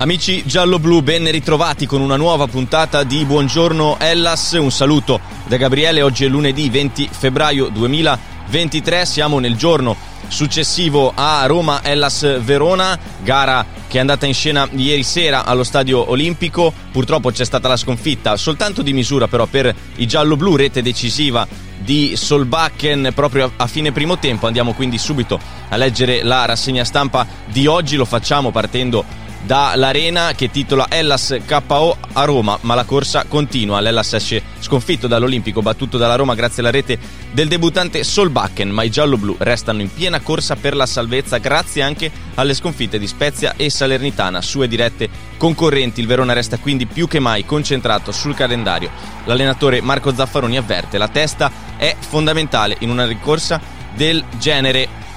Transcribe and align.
Amici 0.00 0.42
giallo-blu, 0.46 1.02
ben 1.02 1.30
ritrovati 1.30 1.84
con 1.84 2.00
una 2.00 2.16
nuova 2.16 2.46
puntata 2.46 3.04
di 3.04 3.26
Buongiorno 3.26 3.98
Ellas. 4.00 4.52
Un 4.52 4.70
saluto 4.70 5.20
da 5.46 5.58
Gabriele. 5.58 6.00
Oggi 6.00 6.24
è 6.24 6.28
lunedì 6.28 6.70
20 6.70 7.10
febbraio 7.12 7.68
2023. 7.68 9.04
Siamo 9.04 9.38
nel 9.40 9.56
giorno 9.56 9.94
successivo 10.26 11.12
a 11.14 11.44
Roma 11.44 11.84
Ellas 11.84 12.40
Verona, 12.40 12.98
gara 13.22 13.66
che 13.88 13.98
è 13.98 14.00
andata 14.00 14.24
in 14.24 14.32
scena 14.32 14.66
ieri 14.72 15.02
sera 15.02 15.44
allo 15.44 15.64
Stadio 15.64 16.10
Olimpico. 16.10 16.72
Purtroppo 16.90 17.30
c'è 17.30 17.44
stata 17.44 17.68
la 17.68 17.76
sconfitta 17.76 18.38
soltanto 18.38 18.80
di 18.80 18.94
misura 18.94 19.28
però 19.28 19.44
per 19.44 19.74
i 19.96 20.06
giallo-blu, 20.06 20.56
rete 20.56 20.80
decisiva 20.80 21.46
di 21.76 22.16
Solbakken 22.16 23.12
proprio 23.14 23.52
a 23.54 23.66
fine 23.66 23.92
primo 23.92 24.18
tempo. 24.18 24.46
Andiamo 24.46 24.72
quindi 24.72 24.96
subito 24.96 25.38
a 25.68 25.76
leggere 25.76 26.22
la 26.22 26.46
rassegna 26.46 26.84
stampa 26.84 27.26
di 27.52 27.66
oggi. 27.66 27.96
Lo 27.96 28.06
facciamo 28.06 28.50
partendo 28.50 29.28
dall'arena 29.42 30.32
che 30.34 30.50
titola 30.50 30.86
Ellas 30.88 31.36
KO 31.46 31.96
a 32.12 32.24
Roma, 32.24 32.58
ma 32.62 32.74
la 32.74 32.84
corsa 32.84 33.24
continua. 33.26 33.80
L'Ellas 33.80 34.12
esce 34.12 34.42
sconfitto 34.60 35.06
dall'Olimpico, 35.06 35.62
battuto 35.62 35.98
dalla 35.98 36.16
Roma 36.16 36.34
grazie 36.34 36.62
alla 36.62 36.70
rete 36.70 36.98
del 37.32 37.48
debuttante 37.48 38.04
Solbakken, 38.04 38.68
ma 38.70 38.82
i 38.82 38.90
giallo-blu 38.90 39.36
restano 39.38 39.80
in 39.80 39.92
piena 39.92 40.20
corsa 40.20 40.56
per 40.56 40.74
la 40.74 40.86
salvezza 40.86 41.38
grazie 41.38 41.82
anche 41.82 42.10
alle 42.34 42.54
sconfitte 42.54 42.98
di 42.98 43.06
Spezia 43.06 43.54
e 43.56 43.70
Salernitana, 43.70 44.42
sue 44.42 44.68
dirette 44.68 45.08
concorrenti. 45.36 46.00
Il 46.00 46.06
Verona 46.06 46.32
resta 46.32 46.58
quindi 46.58 46.86
più 46.86 47.08
che 47.08 47.18
mai 47.18 47.44
concentrato 47.44 48.12
sul 48.12 48.34
calendario. 48.34 48.90
L'allenatore 49.24 49.80
Marco 49.80 50.14
Zaffaroni 50.14 50.56
avverte, 50.56 50.98
la 50.98 51.08
testa 51.08 51.50
è 51.76 51.96
fondamentale 51.98 52.76
in 52.80 52.90
una 52.90 53.06
ricorsa 53.06 53.60
del 53.94 54.22
genere 54.38 55.08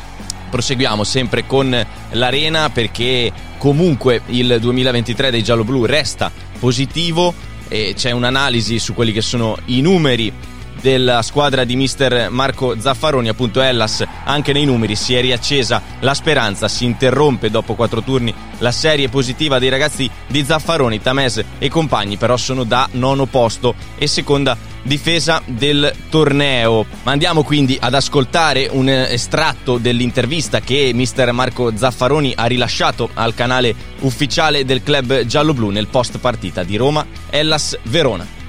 proseguiamo 0.53 1.03
sempre 1.03 1.47
con 1.47 1.75
l'Arena 2.11 2.69
perché 2.69 3.31
comunque 3.57 4.21
il 4.27 4.57
2023 4.59 5.31
dei 5.31 5.41
giallo-blu 5.41 5.85
resta 5.85 6.31
positivo 6.59 7.33
e 7.67 7.95
c'è 7.97 8.11
un'analisi 8.11 8.77
su 8.77 8.93
quelli 8.93 9.11
che 9.11 9.21
sono 9.21 9.57
i 9.65 9.81
numeri 9.81 10.31
della 10.79 11.23
squadra 11.23 11.63
di 11.63 11.75
mister 11.75 12.29
Marco 12.29 12.79
Zaffaroni, 12.79 13.29
appunto 13.29 13.61
Ellas, 13.61 14.05
anche 14.25 14.53
nei 14.53 14.65
numeri 14.65 14.95
si 14.95 15.15
è 15.15 15.21
riaccesa 15.21 15.81
la 16.01 16.13
speranza, 16.13 16.67
si 16.67 16.85
interrompe 16.85 17.49
dopo 17.49 17.73
quattro 17.73 18.03
turni 18.03 18.31
la 18.59 18.71
serie 18.71 19.09
positiva 19.09 19.57
dei 19.57 19.69
ragazzi 19.69 20.07
di 20.27 20.43
Zaffaroni, 20.43 21.01
Tames 21.01 21.43
e 21.57 21.67
compagni, 21.67 22.17
però 22.17 22.37
sono 22.37 22.63
da 22.63 22.87
nono 22.91 23.25
posto 23.25 23.73
e 23.97 24.05
seconda 24.05 24.55
difesa 24.83 25.41
del 25.45 25.93
torneo. 26.09 26.85
Ma 27.03 27.11
andiamo 27.11 27.43
quindi 27.43 27.77
ad 27.79 27.93
ascoltare 27.93 28.69
un 28.71 28.89
estratto 28.89 29.77
dell'intervista 29.77 30.59
che 30.59 30.91
mister 30.93 31.31
Marco 31.31 31.75
Zaffaroni 31.75 32.33
ha 32.35 32.45
rilasciato 32.45 33.09
al 33.13 33.33
canale 33.33 33.73
ufficiale 34.01 34.65
del 34.65 34.83
club 34.83 35.21
giallo-blu 35.21 35.69
nel 35.69 35.87
post 35.87 36.19
partita 36.19 36.63
di 36.63 36.75
Roma 36.75 37.05
Ellas 37.29 37.77
Verona. 37.83 38.41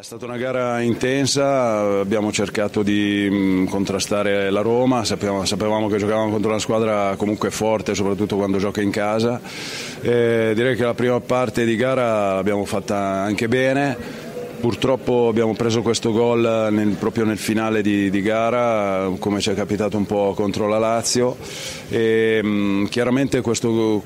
È 0.00 0.02
stata 0.02 0.24
una 0.24 0.38
gara 0.38 0.80
intensa, 0.80 2.00
abbiamo 2.00 2.32
cercato 2.32 2.82
di 2.82 3.28
mm, 3.30 3.66
contrastare 3.66 4.48
la 4.48 4.62
Roma, 4.62 5.04
sapevamo, 5.04 5.44
sapevamo, 5.44 5.88
che 5.88 5.98
giocavamo 5.98 6.30
contro 6.30 6.48
una 6.48 6.58
squadra 6.58 7.16
comunque 7.18 7.50
forte, 7.50 7.94
soprattutto 7.94 8.36
quando 8.36 8.56
gioca 8.56 8.80
in 8.80 8.90
casa. 8.90 9.38
E 10.00 10.52
direi 10.54 10.74
che 10.74 10.84
la 10.84 10.94
prima 10.94 11.20
parte 11.20 11.66
di 11.66 11.76
gara 11.76 12.36
l'abbiamo 12.36 12.64
fatta 12.64 12.96
anche 12.96 13.46
bene 13.46 14.29
Purtroppo 14.60 15.28
abbiamo 15.28 15.54
preso 15.54 15.80
questo 15.80 16.12
gol 16.12 16.68
nel, 16.70 16.96
proprio 16.98 17.24
nel 17.24 17.38
finale 17.38 17.80
di, 17.80 18.10
di, 18.10 18.20
gara, 18.20 19.10
come 19.18 19.40
ci 19.40 19.48
è 19.48 19.54
capitato 19.54 19.96
un 19.96 20.04
po' 20.04 20.34
contro 20.34 20.68
la 20.68 20.78
Lazio. 20.78 21.38
E, 21.88 22.40
mm, 22.44 22.84
chiaramente 22.84 23.40
questo, 23.40 24.02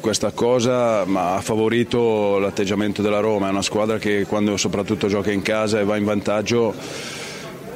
questa 0.00 0.32
cosa 0.32 1.02
ha 1.02 1.40
favorito 1.40 2.38
l'atteggiamento 2.38 3.02
della 3.02 3.20
Roma, 3.20 3.46
è 3.46 3.50
una 3.50 3.62
squadra 3.62 3.98
che 3.98 4.26
quando 4.28 4.56
soprattutto 4.56 5.06
gioca 5.06 5.30
in 5.30 5.42
casa 5.42 5.78
e 5.78 5.84
va 5.84 5.96
in 5.96 6.04
vantaggio 6.04 6.74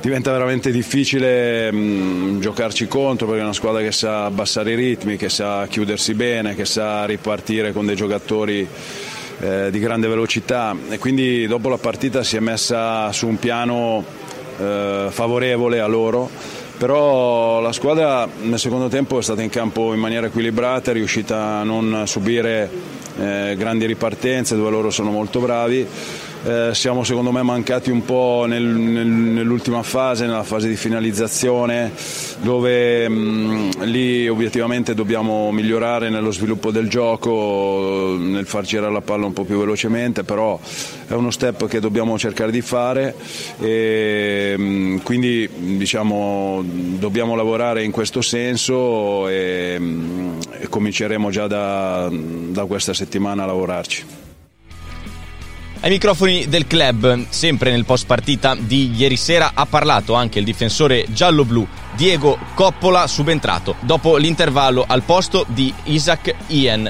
diventa 0.01 0.33
veramente 0.33 0.73
difficile 0.73 1.71
mh, 1.71 1.77
mm, 1.77 2.41
giocarci 2.41 2.89
contro 2.89 3.27
perché 3.27 3.43
è 3.43 3.45
una 3.45 3.53
squadra 3.53 3.81
che 3.81 3.93
sa 3.93 4.25
abbassare 4.25 4.73
i 4.73 4.75
ritmi, 4.75 5.17
che 5.17 5.29
sa 5.29 5.69
chiudersi 5.69 6.15
bene, 6.15 6.57
che 6.57 6.65
sa 6.65 7.05
ripartire 7.05 7.73
con 7.73 7.87
dei 7.87 7.95
giocatori 7.95 8.67
eh, 9.41 9.71
di 9.71 9.79
grande 9.79 10.09
velocità. 10.09 10.75
E 10.89 10.99
quindi 10.99 11.47
dopo 11.47 11.69
la 11.69 11.79
partita 11.79 12.23
si 12.23 12.37
è 12.37 12.41
messa 12.41 13.13
su 13.13 13.27
un 13.27 13.39
piano 13.39 14.05
eh, 14.59 15.07
favorevole 15.11 15.81
a 15.81 15.87
loro. 15.87 16.29
Però 16.79 17.61
la 17.61 17.73
squadra 17.73 18.29
nel 18.41 18.59
secondo 18.59 18.89
tempo 18.89 19.19
è 19.19 19.23
stata 19.23 19.43
in 19.43 19.51
campo 19.51 19.95
in 19.95 20.01
maniera 20.01 20.27
equilibrata, 20.27 20.91
è 20.91 20.95
riuscita 20.95 21.59
a 21.59 21.63
non 21.63 22.03
subire 22.07 22.69
eh, 23.19 23.55
grandi 23.57 23.87
ripartenze 23.87 24.57
dove 24.57 24.71
loro 24.71 24.91
sono 24.91 25.11
molto 25.11 25.39
bravi 25.39 25.87
eh, 26.45 26.71
siamo 26.75 27.05
secondo 27.05 27.31
me 27.31 27.43
mancati 27.43 27.91
un 27.91 28.05
po' 28.05 28.47
nel, 28.49 28.65
nel, 28.65 29.07
nell'ultima 29.07 29.83
fase, 29.85 30.27
nella 30.27 30.43
fase 30.43 30.69
di 30.69 30.75
finalizzazione, 30.75 31.93
dove 32.41 33.09
mh, 33.09 33.15
mm, 33.15 33.71
lì 33.83 34.29
obiettivamente 34.29 34.95
dobbiamo 34.95 35.53
migliorare 35.53 36.11
nello 36.11 36.33
sviluppo 36.33 36.73
del 36.73 36.89
gioco, 36.89 38.17
nel 38.19 38.47
far 38.47 38.65
girare 38.65 38.93
la 38.93 39.01
palla 39.01 39.27
un 39.27 39.33
po' 39.33 39.45
più 39.45 39.57
velocemente, 39.57 40.25
però 40.25 40.59
è 41.07 41.13
uno 41.13 41.31
step 41.31 41.69
che 41.69 41.79
dobbiamo 41.79 42.19
cercare 42.19 42.51
di 42.51 42.61
fare 42.61 43.15
e 43.61 44.55
mh, 44.59 44.63
mm, 44.63 44.97
quindi 44.99 45.49
diciamo, 45.77 46.65
dobbiamo 46.65 47.37
lavorare 47.37 47.85
in 47.85 47.93
questo 47.93 48.21
senso 48.21 49.29
e, 49.29 49.79
mh, 49.79 49.85
mm, 49.85 50.41
e 50.61 50.69
cominceremo 50.69 51.31
già 51.31 51.47
da, 51.47 52.11
da 52.11 52.65
questa 52.65 52.93
settimana 52.95 53.45
a 53.45 53.47
lavorarci. 53.47 54.22
Ai 55.85 55.91
microfoni 55.91 56.47
del 56.47 56.69
club, 56.69 57.27
sempre 57.31 57.73
nel 57.73 57.85
post 57.85 58.07
partita 58.07 58.55
di 58.55 58.93
ieri 58.95 59.17
sera, 59.17 59.51
ha 59.53 59.67
parlato 59.67 60.15
anche 60.15 60.39
il 60.39 60.45
difensore 60.45 61.07
giallo-blu 61.09 61.67
Diego 61.97 62.39
Coppola, 62.55 63.09
subentrato 63.09 63.75
dopo 63.81 64.17
l'intervallo 64.17 64.85
al 64.87 65.03
posto 65.03 65.45
di 65.49 65.75
Isaac 65.87 66.37
Ian. 66.47 66.89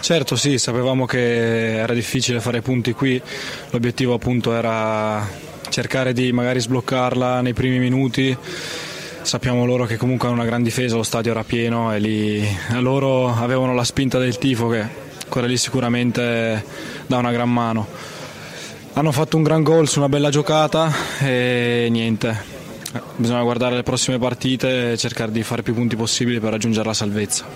Certo 0.00 0.34
sì, 0.34 0.56
sapevamo 0.56 1.04
che 1.04 1.76
era 1.76 1.92
difficile 1.92 2.40
fare 2.40 2.62
punti 2.62 2.92
qui, 2.92 3.20
l'obiettivo 3.68 4.14
appunto 4.14 4.54
era 4.54 5.28
cercare 5.68 6.14
di 6.14 6.32
magari 6.32 6.60
sbloccarla 6.60 7.42
nei 7.42 7.52
primi 7.52 7.80
minuti 7.80 8.34
sappiamo 9.20 9.66
loro 9.66 9.84
che 9.84 9.98
comunque 9.98 10.26
hanno 10.26 10.38
una 10.38 10.46
gran 10.46 10.62
difesa, 10.62 10.96
lo 10.96 11.02
stadio 11.02 11.32
era 11.32 11.44
pieno 11.44 11.94
e 11.94 11.98
lì 11.98 12.44
loro 12.80 13.28
avevano 13.32 13.74
la 13.74 13.84
spinta 13.84 14.18
del 14.18 14.38
tifo 14.38 14.68
che 14.68 15.10
quella 15.32 15.46
lì 15.46 15.56
sicuramente 15.56 16.62
dà 17.06 17.16
una 17.16 17.32
gran 17.32 17.50
mano. 17.50 17.88
Hanno 18.92 19.12
fatto 19.12 19.38
un 19.38 19.42
gran 19.42 19.62
gol 19.62 19.88
su 19.88 19.98
una 19.98 20.10
bella 20.10 20.28
giocata 20.28 20.92
e 21.20 21.88
niente, 21.90 22.44
bisogna 23.16 23.40
guardare 23.40 23.76
le 23.76 23.82
prossime 23.82 24.18
partite 24.18 24.92
e 24.92 24.98
cercare 24.98 25.32
di 25.32 25.42
fare 25.42 25.62
più 25.62 25.72
punti 25.72 25.96
possibili 25.96 26.38
per 26.38 26.50
raggiungere 26.50 26.86
la 26.86 26.92
salvezza. 26.92 27.46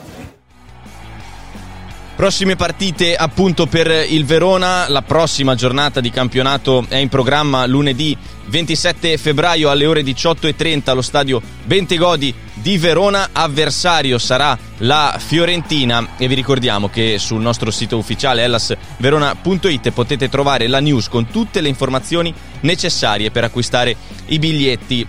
Prossime 2.17 2.57
partite 2.57 3.15
appunto 3.15 3.67
per 3.67 4.07
il 4.09 4.25
Verona, 4.25 4.89
la 4.89 5.03
prossima 5.03 5.55
giornata 5.55 6.01
di 6.01 6.09
campionato 6.09 6.87
è 6.89 6.97
in 6.97 7.11
programma 7.11 7.67
lunedì 7.67 8.17
27 8.47 9.19
febbraio 9.19 9.69
alle 9.69 9.85
ore 9.85 10.01
18.30 10.01 10.89
allo 10.89 11.03
stadio 11.03 11.43
Bentegodi 11.65 12.35
di 12.67 12.79
Verona, 12.79 13.29
avversario 13.31 14.19
sarà 14.19 14.59
la 14.79 15.21
Fiorentina 15.25 16.17
e 16.19 16.27
vi 16.27 16.35
ricordiamo 16.35 16.89
che 16.89 17.17
sul 17.17 17.41
nostro 17.41 17.71
sito 17.71 17.97
ufficiale 17.97 18.43
ellasverona.it 18.43 19.93
potete 19.93 20.29
trovare 20.29 20.67
la 20.67 20.81
news 20.81 21.09
con 21.09 21.29
tutte 21.29 21.61
le 21.61 21.69
informazioni 21.69 22.35
necessarie 22.63 23.31
per 23.31 23.45
acquistare 23.45 23.95
i 24.27 24.41
biglietti 24.41 25.07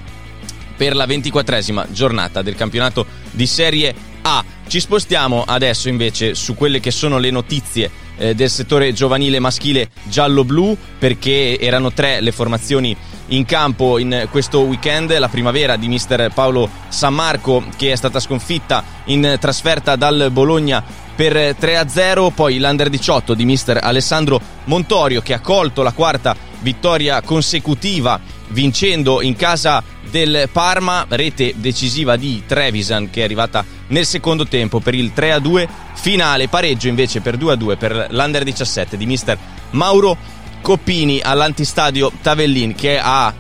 per 0.77 0.95
la 0.95 1.07
ventiquattresima 1.07 1.87
giornata 1.89 2.43
del 2.43 2.53
campionato 2.53 3.07
di 3.31 3.47
Serie 3.47 3.91
A. 4.21 4.45
Ci 4.67 4.79
spostiamo 4.79 5.43
adesso 5.43 5.89
invece 5.89 6.35
su 6.35 6.53
quelle 6.53 6.79
che 6.79 6.91
sono 6.91 7.17
le 7.17 7.31
notizie 7.31 7.89
eh, 8.17 8.35
del 8.35 8.51
settore 8.51 8.93
giovanile 8.93 9.39
maschile 9.39 9.89
giallo-blu 10.03 10.77
perché 10.99 11.59
erano 11.59 11.91
tre 11.91 12.21
le 12.21 12.31
formazioni 12.31 12.95
in 13.27 13.45
campo 13.45 13.97
in 13.97 14.27
questo 14.29 14.61
weekend. 14.61 15.17
La 15.17 15.29
primavera 15.29 15.75
di 15.75 15.87
mister 15.87 16.31
Paolo 16.33 16.69
San 16.89 17.13
Marco 17.13 17.63
che 17.75 17.91
è 17.91 17.95
stata 17.95 18.19
sconfitta 18.19 18.83
in 19.05 19.37
trasferta 19.39 19.95
dal 19.95 20.29
Bologna 20.31 20.83
per 21.15 21.33
3-0, 21.59 22.31
poi 22.31 22.59
l'Under 22.59 22.89
18 22.89 23.33
di 23.33 23.43
mister 23.43 23.79
Alessandro 23.81 24.39
Montorio 24.65 25.21
che 25.21 25.33
ha 25.33 25.39
colto 25.39 25.81
la 25.81 25.91
quarta 25.91 26.35
vittoria 26.59 27.21
consecutiva 27.21 28.19
vincendo 28.49 29.21
in 29.21 29.35
casa 29.35 29.83
del 30.09 30.47
Parma, 30.51 31.05
rete 31.09 31.53
decisiva 31.57 32.15
di 32.15 32.43
Trevisan 32.45 33.09
che 33.09 33.21
è 33.21 33.23
arrivata 33.23 33.65
nel 33.87 34.05
secondo 34.05 34.45
tempo 34.45 34.79
per 34.79 34.93
il 34.93 35.11
3-2 35.15 35.67
finale, 35.93 36.47
pareggio 36.47 36.87
invece 36.87 37.21
per 37.21 37.37
2-2 37.37 37.77
per 37.77 38.07
l'Under 38.11 38.43
17 38.43 38.95
di 38.95 39.05
mister 39.05 39.37
Mauro 39.71 40.17
Coppini 40.61 41.21
all'antistadio 41.21 42.11
Tavellin 42.21 42.75
che 42.75 42.99
ha 42.99 43.33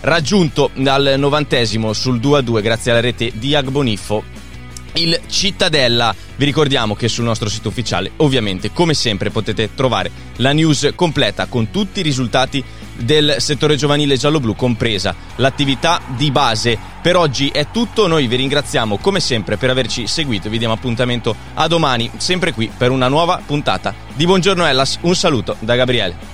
raggiunto 0.00 0.70
dal 0.74 1.14
novantesimo 1.16 1.92
sul 1.92 2.18
2-2 2.18 2.62
grazie 2.62 2.90
alla 2.90 3.00
rete 3.00 3.32
di 3.34 3.54
Agboniffo 3.54 4.34
il 4.94 5.20
Cittadella. 5.26 6.14
Vi 6.36 6.44
ricordiamo 6.44 6.94
che 6.94 7.08
sul 7.08 7.24
nostro 7.24 7.48
sito 7.48 7.68
ufficiale, 7.68 8.12
ovviamente, 8.16 8.72
come 8.72 8.94
sempre, 8.94 9.30
potete 9.30 9.74
trovare 9.74 10.10
la 10.36 10.52
news 10.52 10.92
completa 10.94 11.46
con 11.46 11.70
tutti 11.70 12.00
i 12.00 12.02
risultati 12.02 12.62
del 12.96 13.36
settore 13.38 13.76
giovanile 13.76 14.16
giallo-blu, 14.16 14.54
compresa 14.54 15.14
l'attività 15.36 16.00
di 16.16 16.30
base. 16.30 16.78
Per 17.00 17.16
oggi 17.16 17.48
è 17.48 17.68
tutto, 17.70 18.06
noi 18.06 18.26
vi 18.26 18.36
ringraziamo 18.36 18.98
come 18.98 19.20
sempre 19.20 19.56
per 19.56 19.70
averci 19.70 20.06
seguito, 20.06 20.48
vi 20.48 20.58
diamo 20.58 20.74
appuntamento 20.74 21.34
a 21.54 21.66
domani, 21.66 22.10
sempre 22.16 22.52
qui 22.52 22.70
per 22.76 22.90
una 22.90 23.08
nuova 23.08 23.40
puntata 23.44 23.94
di 24.14 24.26
Buongiorno 24.26 24.66
Ellas. 24.66 24.98
Un 25.02 25.14
saluto 25.14 25.56
da 25.60 25.76
Gabriele. 25.76 26.33